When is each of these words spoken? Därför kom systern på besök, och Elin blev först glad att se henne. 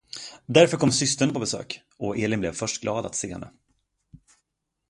Därför 0.45 0.77
kom 0.77 0.91
systern 0.91 1.33
på 1.33 1.39
besök, 1.39 1.81
och 1.97 2.17
Elin 2.17 2.39
blev 2.39 2.51
först 2.51 2.81
glad 2.81 3.05
att 3.05 3.15
se 3.15 3.31
henne. 3.31 3.49